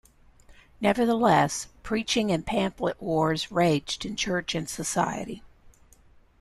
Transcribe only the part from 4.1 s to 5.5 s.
church and society.